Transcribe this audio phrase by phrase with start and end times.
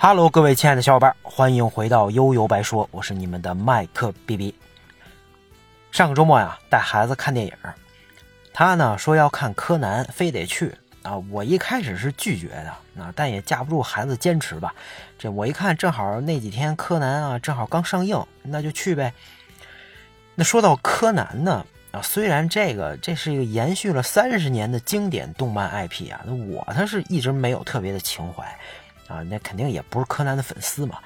[0.00, 4.54] 哈喽，各位亲爱的小伙伴，欢迎回到悠悠白说，我是你们的麦克 B B。
[5.90, 7.52] 上个周末呀，带孩子看电影，
[8.52, 10.72] 他呢说要看柯南，非得去
[11.02, 11.16] 啊。
[11.32, 14.72] 我一开始是拒绝的，啊，但也架不住孩子坚持吧。
[15.18, 19.12] 这我一看，正好那几天柯南啊，正好刚上映，那就去呗。
[20.36, 28.56] 那说到柯南呢，啊，虽然这个这是一个延续了三十年的经典动漫 IP 啊，那我他是一直没有特别的情怀。
[29.08, 30.98] 啊，那肯定也不是柯南的粉丝嘛，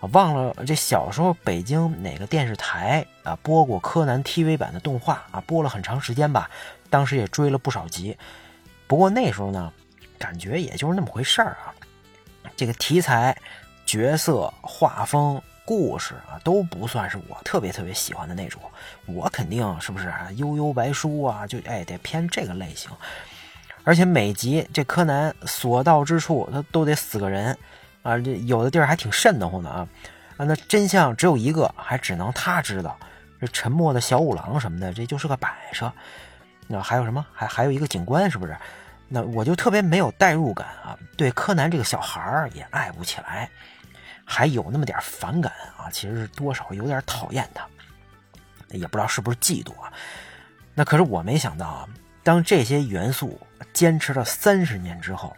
[0.00, 6.48] 啊，忘了这小时候北京哪个电视台啊播过柯南 TV 版的动画啊，播了很长时间吧，
[6.88, 8.16] 当时也追了不少集，
[8.86, 9.72] 不过那时候呢，
[10.18, 11.74] 感觉也就是那么回事儿啊，
[12.56, 13.36] 这个题材、
[13.84, 18.62] 角色、画风、故事啊，都不算是我特别特别喜欢的那种，
[19.06, 22.90] 我肯定是不是啊，悠悠白书啊，就哎得偏这个类型。
[23.82, 27.56] 而且每集这柯南所到之处，他都得死个人，
[28.02, 29.88] 啊，这有的地儿还挺瘆得慌的啊，
[30.36, 32.96] 啊，那真相只有一个，还只能他知道。
[33.40, 35.90] 这沉默的小五郎什么的，这就是个摆设。
[36.66, 37.24] 那还有什么？
[37.32, 38.54] 还还有一个警官，是不是？
[39.08, 43.50] 那我就特别没有代入感啊，对柯南这个小孩儿也爱不起来，
[44.24, 47.66] 还有那么点反感啊，其实是多少有点讨厌他，
[48.68, 49.90] 也不知道是不是嫉妒啊。
[50.74, 51.88] 那可是我没想到啊。
[52.30, 53.40] 当这些元素
[53.72, 55.36] 坚持了三十年之后，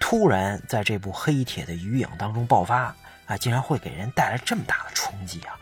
[0.00, 2.92] 突然在这部《黑铁的余影》当中爆发，
[3.26, 5.54] 啊，竟然会给人带来这么大的冲击啊！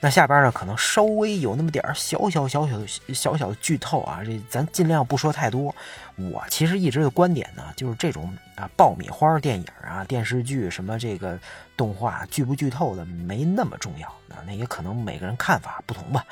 [0.00, 5.72] 那下边呢，可能稍微有那么点小小小小的小小的剧透啊，这咱尽量不说太多。
[6.16, 11.38] 我其实一直的观点呢，就是这种啊爆米花电影啊、电视剧什么这个
[11.76, 16.26] 动画剧不剧透的没那么重要啊，那也可能每个人看法不同吧。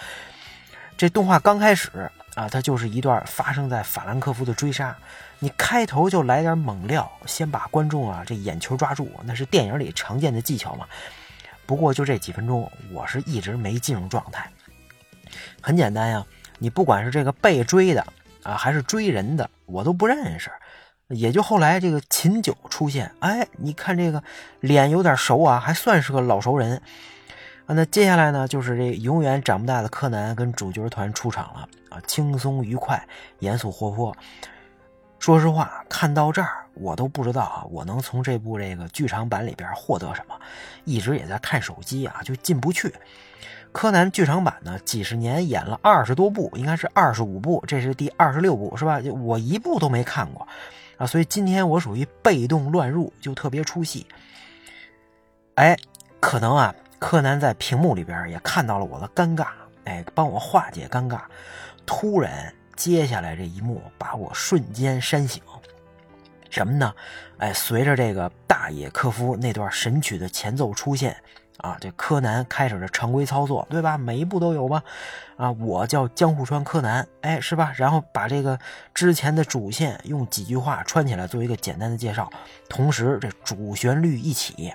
[1.00, 1.88] 这动画刚开始。
[2.34, 4.94] 啊，它就是一段发生在法兰克福的追杀，
[5.38, 10.86] 你开头就来点猛料，先把观众啊这眼球抓住，那是电影里常见的技巧嘛。
[11.64, 14.48] 不过就这几分钟，我是一直没进入状态。
[15.62, 16.24] 很简单呀，
[16.58, 18.06] 你不管是这个被追的
[18.42, 20.52] 啊，还是追人的，我都不认识。
[21.08, 24.22] 也就后来这个秦九出现，哎，你看这个
[24.60, 26.80] 脸有点熟啊，还算是个老熟人。
[27.74, 33.00] 那接下来呢，就是这永远长不大的柯南跟主角团出场了啊，轻松愉快，
[33.38, 34.14] 严肃活泼。
[35.18, 40.34] 说实话，看到这儿，我都不知道啊，我能从这部这个剧场版里边获得什么？
[40.84, 42.92] 一直也在看手机啊，就进不去。
[43.70, 48.98] 柯南剧场版呢，几十年演了二十多部，应该是二十五部，这是第二十六部，是吧？
[49.22, 50.48] 我一部都没看过
[50.96, 54.06] 啊，所以今天我属于被动乱入，就特别出戏。
[55.54, 55.76] 哎，
[56.18, 56.74] 可能啊。
[57.00, 59.46] 柯南在屏幕里边也看到了我的尴尬，
[59.84, 61.22] 哎，帮我化解尴尬。
[61.86, 65.42] 突然，接下来这一幕把我瞬间扇醒。
[66.50, 66.94] 什么呢？
[67.38, 71.16] 哎，随着这个大野科夫那段神曲的前奏出现，
[71.56, 73.96] 啊，这柯南开始了常规操作，对吧？
[73.96, 74.82] 每一步都有吧？
[75.36, 77.72] 啊，我叫江户川柯南，哎，是吧？
[77.76, 78.58] 然后把这个
[78.92, 82.30] 之前的主线用几句话串起来，做一个简单的介绍，
[82.68, 84.74] 同时这主旋律一起。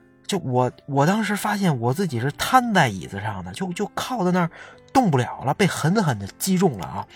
[0.31, 4.49] 就我我当时发现我自己是瘫在椅子上的，就就靠在那儿。
[4.93, 7.07] 动不了了，被狠狠的击中了啊！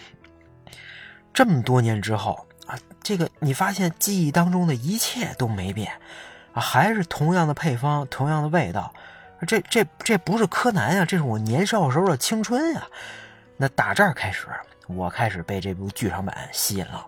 [1.34, 5.92] 这么多年之后啊，这个你发现记忆当中的一切都没变
[6.54, 8.94] 啊，还是同样的配方，同样的味道。
[9.46, 12.88] 这这这不是柯南呀，这是我年少时候的青春呀！
[13.58, 14.48] 那打这儿开始，
[14.88, 17.06] 我开始被这部剧场版吸引了。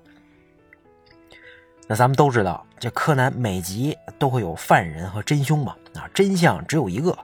[1.90, 7.18] 那咱们都知道，这柯南每集都会有犯人和真凶嘛，啊，真相只有一个。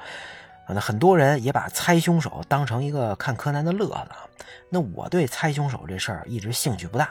[0.70, 4.46] 那很多人也把猜凶手当成一个看柯南的乐子。
[4.70, 7.10] 那我对猜凶手这事儿一直兴趣不大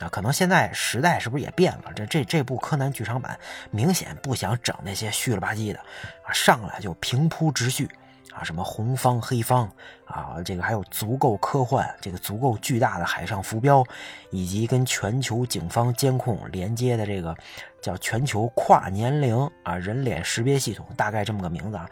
[0.00, 0.08] 啊。
[0.10, 1.92] 可能现在时代是不是也变了？
[1.96, 3.38] 这这这部柯南剧场版
[3.70, 5.78] 明显不想整那些虚了吧唧的
[6.22, 7.88] 啊，上来就平铺直叙
[8.34, 9.70] 啊，什么红方黑方
[10.04, 13.84] 啊，这个还有足够科幻，这个足够巨大的海上浮标，
[14.30, 17.36] 以及跟全球警方监控连接的这个
[17.80, 21.88] 叫全球跨年龄啊人脸识别系统，大概这么个名字啊。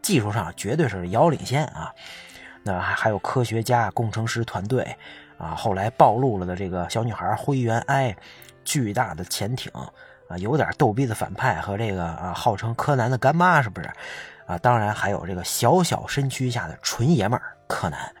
[0.00, 1.92] 技术上绝对是遥遥领先啊！
[2.62, 4.96] 那还还有科学家、工程师团队
[5.36, 8.16] 啊，后来暴露了的这个小女孩灰原哀，
[8.64, 9.70] 巨大的潜艇
[10.28, 13.90] 啊，有点逗逼的反派和这个啊，号称柯南的干妈是不是？
[14.48, 18.14] 啊，当然还有这个小小身躯下的纯爷们儿柯南。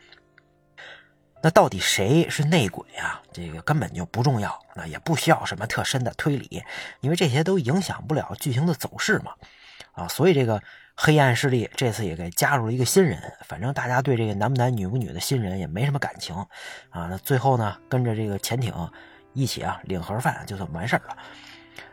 [1.40, 3.22] 那到底谁是内鬼啊？
[3.32, 6.62] 这个根本就不重要，那也不需要什么特深的推理，
[7.00, 9.32] 因为这些都影响不了剧情的走势嘛。
[9.92, 10.62] 啊，所以这个
[10.94, 16.36] 黑暗势力这次也给加入了一个新人，反正大家对这个男不男女不女的新人也没什么感情
[16.90, 17.06] 啊。
[17.06, 18.74] 那最后呢，跟着这个潜艇
[19.32, 21.16] 一起啊领盒饭就算完事儿了。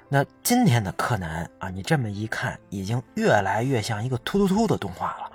[0.07, 5.31] 那今天的柯南啊，你这么一看，已经越来越像一个突突突的动画了。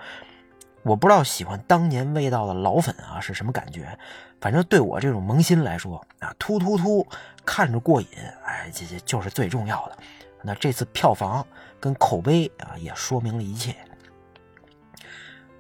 [0.83, 3.99] 我不知道喜欢当年味道的老粉啊是什么感觉，
[4.41, 7.07] 反正对我这种萌新来说啊，突突突
[7.45, 8.09] 看着过瘾，
[8.45, 9.99] 哎，这这就是最重要的。
[10.43, 11.47] 那这次票房
[11.79, 13.75] 跟口碑啊也说明了一切。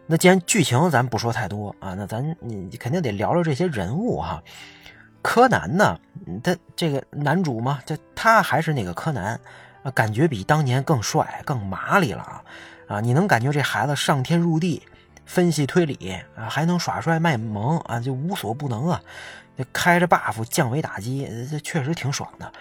[0.06, 4.42] 那既然剧情咱不说太多啊，那咱你肯定得聊聊这些人物哈。
[5.22, 5.98] 柯南呢，
[6.42, 9.38] 他这个男主嘛，这他还是那个柯南，
[9.94, 12.44] 感觉比当年更帅更麻利了啊
[12.88, 13.00] 啊！
[13.00, 14.82] 你能感觉这孩子上天入地。
[15.26, 19.00] 分析推理啊，还能耍帅卖萌啊，就无所不能啊！
[19.56, 22.52] 这开着 buff 降维打击，这确实挺爽的。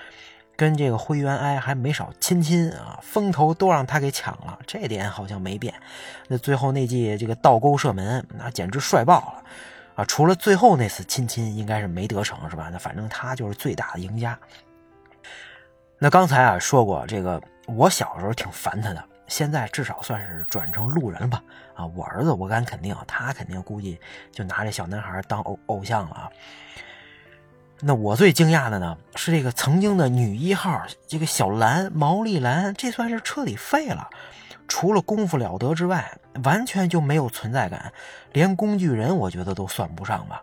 [0.55, 5.73] 跟这个灰原哀还没少亲亲啊，风头都让他给抢了，这点好像没变。
[6.27, 9.43] 那最后那记这个倒钩射门，那简直帅爆了
[9.99, 10.05] 啊！
[10.05, 12.69] 除了最后那次亲亲应该是没得逞是吧？
[12.71, 14.39] 那反正他就是最大的赢家。
[15.97, 19.03] 那刚才啊说过，这个我小时候挺烦他的。
[19.27, 21.43] 现在至少算是转成路人了吧？
[21.75, 23.99] 啊，我儿子我敢肯定，他肯定估计
[24.31, 26.29] 就拿这小男孩当偶偶像了啊。
[27.81, 34.09] 那我最惊讶的呢，是这个曾经的女一号，这个小兰毛利兰，这算是彻底废了。
[34.69, 36.09] 除了功夫了得之外，
[36.45, 37.91] 完全就没有存在感，
[38.31, 40.41] 连工具人我觉得都算不上吧。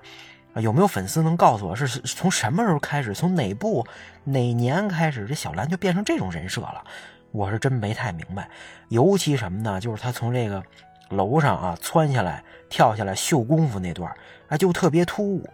[0.56, 3.86] 有没有粉丝能告诉我，是从什么时候开始，从哪部
[4.24, 6.82] 哪年开始，这小兰就变成这种人设了？
[7.30, 8.48] 我是真没太明白，
[8.88, 9.78] 尤其什么呢？
[9.80, 10.62] 就是他从这个
[11.10, 14.10] 楼上啊窜下来、跳下来秀功夫那段
[14.48, 15.48] 啊，就特别突兀。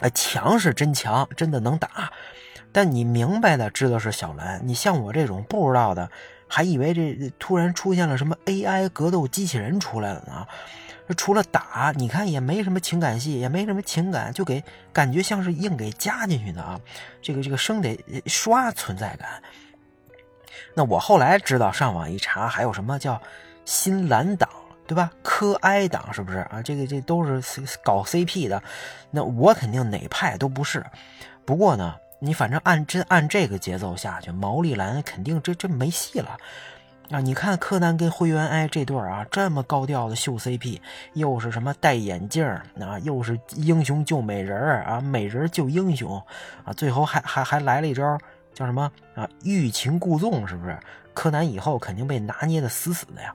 [0.00, 2.10] 哎，强是真强，真的能打，
[2.72, 6.10] 但你明白的知道是小兰，你像我这种不知道的，
[6.54, 10.46] 还以为这突然出现了什么 AI 格斗机器人出来了呢。
[11.16, 14.62] 除了打，你看也没什么情感戏，也没什么情感，就给
[14.92, 16.78] 感觉像是硬给加进去的啊。
[17.22, 19.42] 这个这个生得刷存在感。
[20.74, 23.18] 那我后来知道，上网一查，还有什么叫
[23.64, 24.46] 新蓝党，
[24.86, 25.10] 对吧？
[25.22, 26.60] 科哀党是不是啊？
[26.62, 28.62] 这个这都是搞 CP 的。
[29.10, 30.84] 那我肯定哪派都不是。
[31.46, 36.38] 不过呢，你反正按真按这个节奏下去，毛利兰肯定这这没戏了
[37.10, 37.18] 啊！
[37.18, 40.80] 你看柯南跟灰原哀这对啊，这么高调的秀 CP，
[41.14, 42.46] 又是什么戴眼镜
[42.80, 46.16] 啊，又是英雄救美人啊，美人救英雄
[46.64, 48.16] 啊，最后还还还来了一招。
[48.54, 49.28] 叫什么啊？
[49.42, 50.78] 欲擒故纵是不是？
[51.14, 53.34] 柯南以后肯定被拿捏的死死的呀！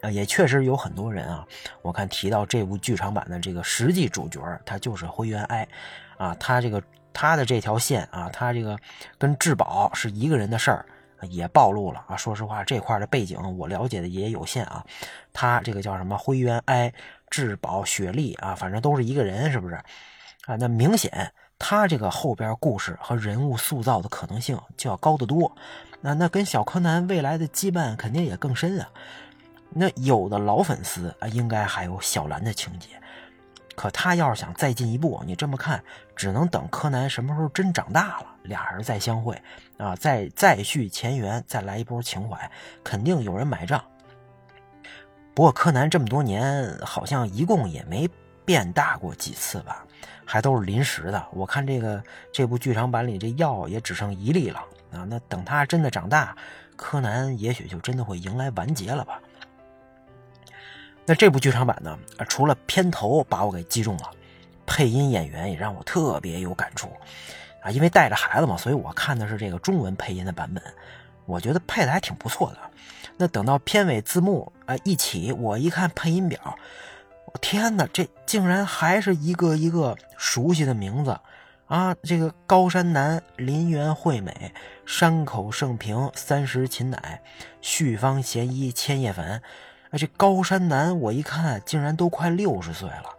[0.00, 1.46] 啊，也确实有很多人啊，
[1.82, 5.68] 我看提到这部剧场版的这个实际主角，他就是灰原哀
[6.16, 6.34] 啊。
[6.40, 6.82] 他这个
[7.12, 8.78] 他的这条线啊，他这个
[9.18, 10.86] 跟质保是一个人的事儿，
[11.28, 12.16] 也暴露了啊。
[12.16, 14.84] 说实话，这块的背景我了解的也有限啊。
[15.32, 16.16] 他这个叫什么？
[16.16, 16.92] 灰原哀、
[17.28, 19.74] 质保、雪莉啊，反正都是一个人，是不是？
[20.46, 21.32] 啊，那明显。
[21.62, 25.54] 他这个后边故事和人物塑造的可能性就要高得多，
[26.00, 28.88] 那那跟小柯南未来的羁绊肯定也更深啊。
[29.68, 32.88] 那有的老粉丝啊，应该还有小兰的情节，
[33.80, 35.82] 可他要是想再进一步，你这么看，
[36.14, 39.40] 只能等柯南什么时候真长大了，俩人再相会
[39.78, 42.50] 啊，再再续前缘，再来一波情怀，
[42.84, 43.82] 肯定有人买账。
[45.32, 48.06] 不过柯南这么多年，好像一共也没
[48.44, 49.82] 变大过几次吧。
[50.26, 54.58] 还都是临时的，我看这个这部剧场版里这药也只剩一粒了
[54.92, 55.06] 啊！
[55.08, 56.36] 那等他真的长大，
[56.76, 59.18] 柯南也许就真的会迎来完结了吧？
[61.06, 61.98] 那这部剧场版呢？
[62.28, 64.10] 除了片头把我给击中了，
[64.64, 66.88] 配音演员也让我特别有感触
[67.62, 67.70] 啊！
[67.70, 70.62] 因为带着孩子嘛，所以我看的是这个中文配音的版本，
[71.26, 72.58] 我觉得配的还挺不错的。
[73.16, 76.56] 那等到片尾字幕啊一起，我一看配音表。
[77.26, 81.18] 我天哪，这竟然还是一个一个熟悉的名字
[81.66, 81.94] 啊！
[82.02, 84.52] 这个高山南、林园惠美、
[84.86, 87.22] 山口胜平、三十秦乃、
[87.60, 89.42] 旭方贤一、千叶凡，
[89.90, 93.16] 啊，这高山南我一看竟然都快六十岁了，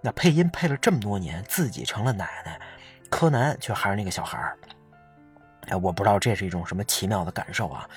[0.00, 2.60] 那配音配了这么多年，自己成了奶奶，
[3.08, 4.58] 柯南却还是那个小孩儿。
[5.68, 7.88] 哎，我不知道这是一种什么奇妙的感受啊！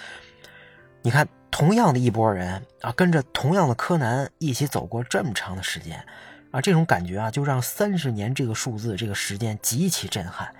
[1.02, 1.28] 你看。
[1.54, 6.04] 同样的一拨人啊，跟着同样的柯南一起走过这么长的时间，
[6.50, 10.56] 啊，这种感觉啊，就让三十年这个数字、这个时间极其震撼。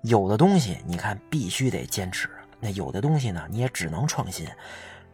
[0.00, 2.26] 有的东西你看必须得坚持，
[2.58, 4.48] 那有的东西呢，你也只能创新。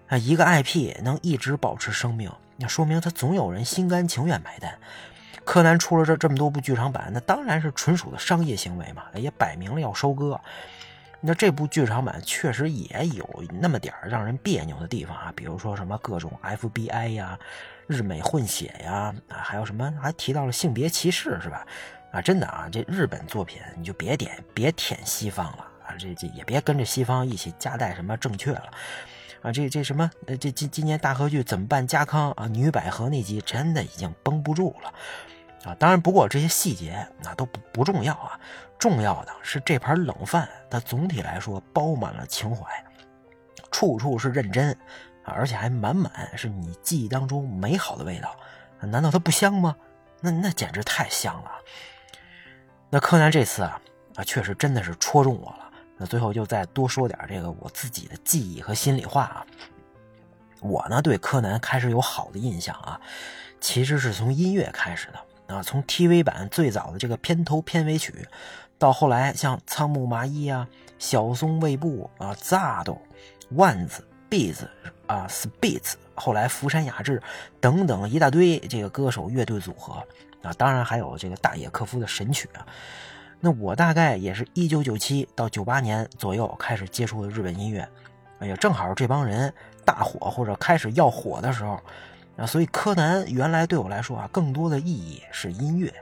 [0.09, 4.79] 啊，一个 IP 能一直保持生命，那说明他总有人心甘情愿买单。
[5.45, 10.41] 柯南出了这这么多部剧场版，那当然是纯属的商业行为嘛，也摆明了要收割。
[11.21, 13.27] 那这部剧场版确实也有
[13.61, 17.39] 那么点让人别扭的地方啊，比如说什么各种 FBI 呀、
[17.87, 21.67] 日美混血呀，啊，还有什么还提到了性别歧视是吧？
[22.13, 28.71] 啊，真的啊，这日本作品你就别点别舔西方了啊，这这也别跟着西方一起夹带什么正确了。
[29.45, 30.11] 啊，这这什么？
[30.27, 31.87] 呃，这今今年大合剧怎么办？
[31.87, 34.95] 家康啊，女百合那集真的已经绷不住了，
[35.71, 38.41] 啊，当然，不过这些细节那都不不重要啊，
[38.79, 42.65] 重要的是这盘冷饭，它总体来说包满了情怀，
[43.71, 44.75] 处处是认真，
[45.25, 48.35] 而且还满满是你记忆当中美好的味道，
[48.81, 49.77] 难道它不香吗？
[50.23, 51.51] 那那简直太香了。
[52.89, 53.79] 那柯南这次啊
[54.15, 55.64] 啊，确实真的是戳中我了。
[55.97, 59.47] 那最后就再多说点这个我自己的记忆和心里话啊。
[60.61, 63.01] 我呢对柯南开始有好的印象啊，
[63.61, 68.27] 其实是从音乐开始的啊，从 TV 版最早的这个片头片尾曲，
[68.79, 70.67] 到后来像仓木麻衣啊、
[70.99, 72.97] 小松未步啊、ZARD、
[73.51, 74.67] 万子、Beats
[75.07, 77.23] 啊、Spitz，后来福山雅治
[77.61, 80.03] 等等一大堆这个歌手乐队组合
[80.43, 82.67] 啊，当然还有这个大野克夫的神曲啊。
[83.45, 87.87] 那我大概也是一九九七到九八年左右开始接触的日本音乐，
[88.39, 89.53] 哎呀，正好这帮人
[89.85, 91.79] 大火或者开始要火的时候，
[92.39, 95.93] 啊，所以柯南原来对我来说啊，更多的意义是音乐。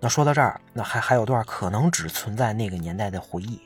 [0.00, 3.60] 那说到这儿，那还还有段可能只存在那个年代的回忆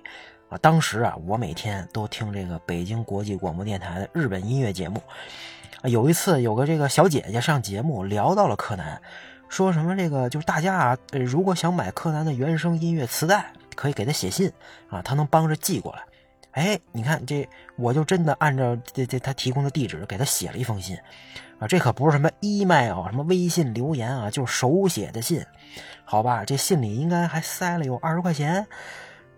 [0.50, 5.02] 啊，当时啊，我每天都听这个北京国际广播电台的日本音乐节目，
[5.80, 9.00] 啊，有一次有个这个小姐姐上节目聊到了柯南。
[9.54, 14.50] 说什么这个就是大家啊，如果想买柯南的原声音乐磁带，可以给他写信
[14.90, 16.02] 啊，他能帮着寄过来。
[16.50, 20.98] 哎，你看这，我就真的按照这这他提供的地址给他写了一封信
[21.60, 25.40] 啊，这可不是什么 email 什么微信留言啊，就是手写的信，
[26.04, 26.44] 好吧？
[26.44, 28.66] 这信里应该还塞了有二十块钱，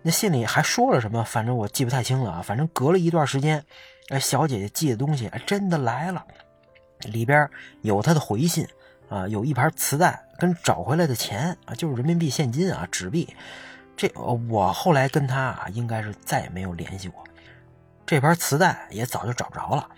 [0.01, 1.23] 那信里还说了什么？
[1.23, 2.41] 反正我记不太清了啊。
[2.41, 3.63] 反正隔了一段时间，
[4.09, 6.25] 哎，小姐姐寄的东西真的来了，
[7.01, 7.47] 里边
[7.83, 8.67] 有她的回信。
[9.09, 13.35] 啊，有一盘磁带跟找回来的钱啊，就是人民币现金啊，纸币。
[13.95, 17.23] 这我后来跟他啊，应该是再也没有联系过。
[18.05, 19.89] 这盘磁带也早就找不着了。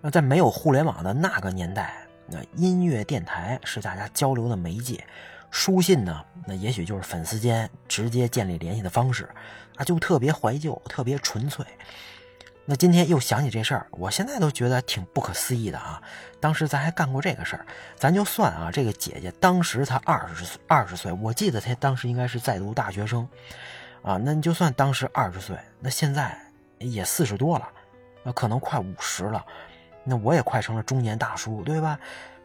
[0.00, 1.94] 那在没有互联网的那个年代，
[2.26, 5.04] 那音乐电台是大家交流的媒介，
[5.50, 9.28] 书信呢，那也许就是粉丝间直接建立联系的方式
[9.76, 11.66] 啊，就特别怀旧，特别纯粹。
[12.70, 16.02] 那今天又想起这事儿，我现在都觉得挺不可思议的啊！
[16.38, 17.64] 当时咱还干过这个事儿，
[17.96, 23.26] 咱就算啊，这个姐姐当时才二十岁，二十岁，我记得她当时应该是在读大学生，
[24.02, 26.38] 啊，那你就算当时二十岁，那现在
[26.78, 27.66] 也四十多了，
[28.22, 29.42] 那可能快五十了，
[30.04, 31.98] 那我也快成了中年大叔，对吧？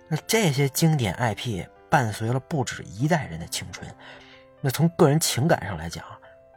[0.07, 3.85] 那这些经典 IP 伴随了不止一代人的青春，
[4.61, 6.05] 那从个人情感上来讲，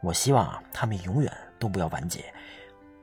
[0.02, 2.32] 我希望啊，他们永远都不要完结。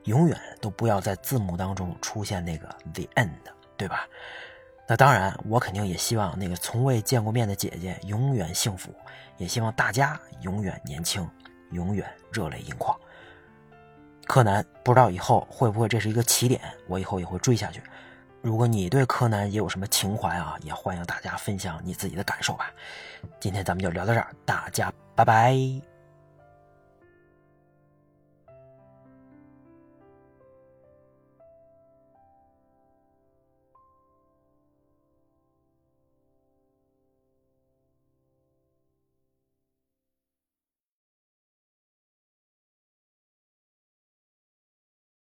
[0.04, 3.30] 永远都不要在字幕当中出现那个 the end，
[3.76, 4.06] 对吧？
[4.86, 8.94] 那当然，我肯定也希望那个从未见过面的姐姐永远幸福，
[9.38, 11.26] 也希望大家永远年轻，
[11.70, 12.94] 永远热泪盈眶。
[14.26, 17.82] 柯南不知道以后会不会这是一个起点，我以后也会追下去。
[18.42, 22.70] 如果你对柯南也有什么情怀啊，也欢迎大家分享你自己的感受吧。
[23.40, 25.93] 今天咱们就聊到这儿，大家拜拜。